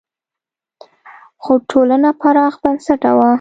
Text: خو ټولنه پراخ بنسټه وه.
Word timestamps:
خو 1.43 1.53
ټولنه 1.69 2.09
پراخ 2.21 2.53
بنسټه 2.63 3.11
وه. 3.17 3.29